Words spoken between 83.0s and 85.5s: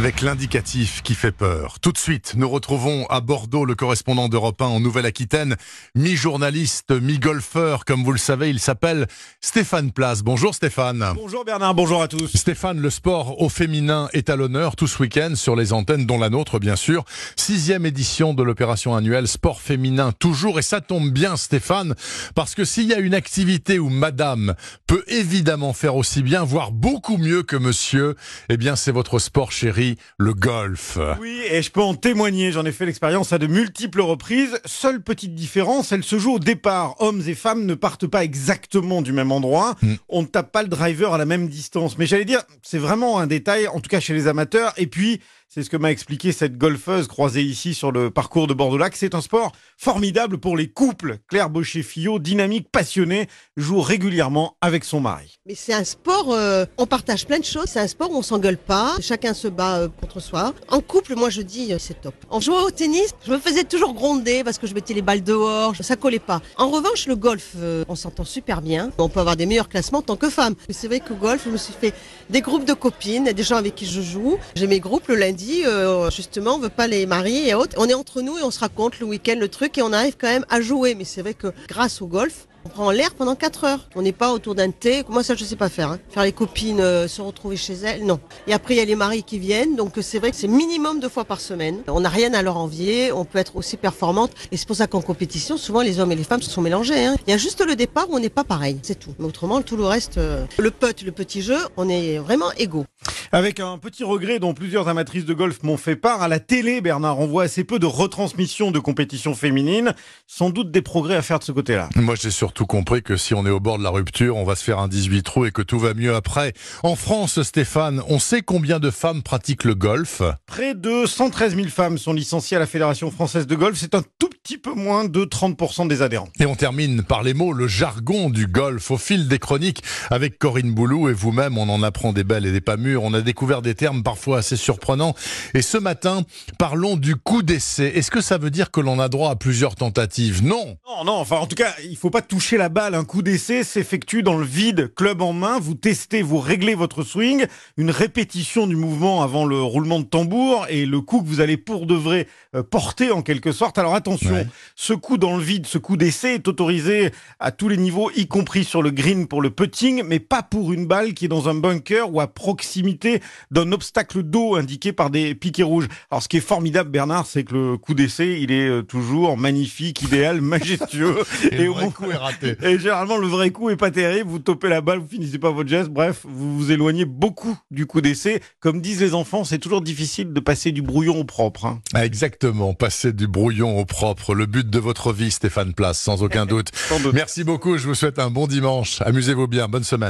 pendant 4 heures. On n'est pas autour d'un thé. Moi, ça, je